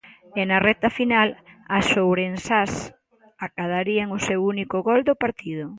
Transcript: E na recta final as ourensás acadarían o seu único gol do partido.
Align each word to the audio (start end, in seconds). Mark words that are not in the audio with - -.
E 0.39 0.41
na 0.49 0.57
recta 0.67 0.89
final 0.99 1.29
as 1.77 1.87
ourensás 2.05 2.71
acadarían 3.47 4.09
o 4.17 4.19
seu 4.27 4.39
único 4.53 4.77
gol 4.87 5.01
do 5.09 5.15
partido. 5.23 5.65